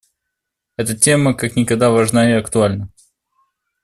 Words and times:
Эта 0.77 0.97
тема 0.97 1.35
как 1.35 1.55
никогда 1.55 1.91
важна 1.91 2.27
и 2.31 2.33
актуальна. 2.33 2.89